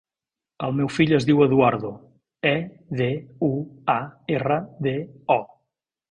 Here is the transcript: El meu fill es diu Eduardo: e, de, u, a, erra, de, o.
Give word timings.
El 0.67 0.71
meu 0.77 0.87
fill 0.93 1.11
es 1.17 1.25
diu 1.29 1.41
Eduardo: 1.45 1.91
e, 2.51 2.53
de, 3.01 3.09
u, 3.47 3.51
a, 3.97 3.97
erra, 4.39 4.57
de, 4.87 4.95
o. 5.35 5.39